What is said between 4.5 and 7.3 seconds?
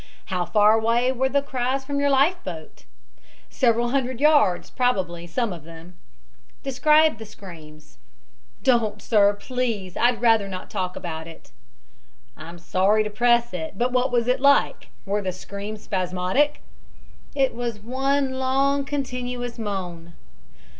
probably, some of them." "Describe the